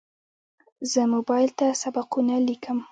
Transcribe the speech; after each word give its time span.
زه 0.91 1.01
موبایل 1.13 1.49
ته 1.59 1.67
سبقونه 1.81 2.35
لیکم. 2.47 2.77